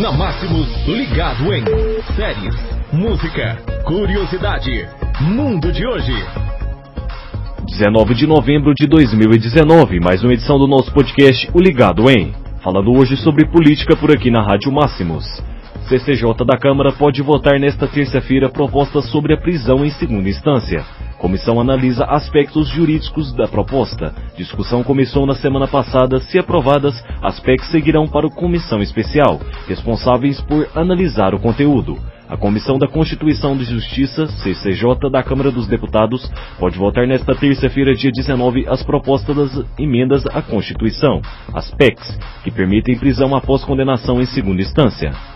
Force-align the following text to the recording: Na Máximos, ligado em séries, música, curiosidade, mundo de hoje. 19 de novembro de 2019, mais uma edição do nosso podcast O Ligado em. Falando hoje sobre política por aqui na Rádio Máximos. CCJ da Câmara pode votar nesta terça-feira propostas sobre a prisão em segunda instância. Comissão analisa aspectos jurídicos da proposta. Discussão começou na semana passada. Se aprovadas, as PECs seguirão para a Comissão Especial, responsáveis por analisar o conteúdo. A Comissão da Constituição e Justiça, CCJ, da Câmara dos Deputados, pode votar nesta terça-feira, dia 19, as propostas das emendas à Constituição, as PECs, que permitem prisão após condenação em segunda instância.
Na 0.00 0.10
Máximos, 0.10 0.66
ligado 0.88 1.54
em 1.54 1.62
séries, 2.16 2.56
música, 2.92 3.56
curiosidade, 3.84 4.88
mundo 5.20 5.70
de 5.70 5.86
hoje. 5.86 6.12
19 7.64 8.14
de 8.14 8.26
novembro 8.26 8.74
de 8.74 8.88
2019, 8.88 10.00
mais 10.00 10.24
uma 10.24 10.32
edição 10.32 10.58
do 10.58 10.66
nosso 10.66 10.92
podcast 10.92 11.48
O 11.54 11.60
Ligado 11.60 12.10
em. 12.10 12.34
Falando 12.60 12.90
hoje 12.92 13.16
sobre 13.18 13.46
política 13.46 13.94
por 13.94 14.10
aqui 14.10 14.32
na 14.32 14.42
Rádio 14.42 14.72
Máximos. 14.72 15.24
CCJ 15.88 16.44
da 16.44 16.58
Câmara 16.58 16.90
pode 16.90 17.22
votar 17.22 17.60
nesta 17.60 17.86
terça-feira 17.86 18.48
propostas 18.48 19.08
sobre 19.10 19.34
a 19.34 19.36
prisão 19.36 19.84
em 19.84 19.90
segunda 19.90 20.28
instância. 20.28 20.84
Comissão 21.24 21.58
analisa 21.58 22.04
aspectos 22.04 22.68
jurídicos 22.68 23.32
da 23.32 23.48
proposta. 23.48 24.14
Discussão 24.36 24.84
começou 24.84 25.24
na 25.24 25.34
semana 25.34 25.66
passada. 25.66 26.20
Se 26.20 26.38
aprovadas, 26.38 27.02
as 27.22 27.40
PECs 27.40 27.70
seguirão 27.70 28.06
para 28.06 28.26
a 28.26 28.30
Comissão 28.30 28.82
Especial, 28.82 29.40
responsáveis 29.66 30.38
por 30.42 30.68
analisar 30.74 31.34
o 31.34 31.40
conteúdo. 31.40 31.98
A 32.28 32.36
Comissão 32.36 32.78
da 32.78 32.86
Constituição 32.86 33.56
e 33.56 33.64
Justiça, 33.64 34.26
CCJ, 34.26 35.08
da 35.10 35.22
Câmara 35.22 35.50
dos 35.50 35.66
Deputados, 35.66 36.30
pode 36.58 36.76
votar 36.76 37.06
nesta 37.06 37.34
terça-feira, 37.34 37.94
dia 37.94 38.12
19, 38.12 38.66
as 38.68 38.82
propostas 38.82 39.34
das 39.34 39.66
emendas 39.78 40.26
à 40.26 40.42
Constituição, 40.42 41.22
as 41.54 41.70
PECs, 41.70 42.18
que 42.42 42.50
permitem 42.50 42.98
prisão 42.98 43.34
após 43.34 43.64
condenação 43.64 44.20
em 44.20 44.26
segunda 44.26 44.60
instância. 44.60 45.33